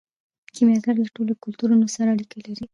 کیمیاګر 0.53 0.95
له 1.03 1.09
ټولو 1.15 1.31
کلتورونو 1.43 1.85
سره 1.95 2.07
اړیکه 2.15 2.35
لري. 2.45 2.63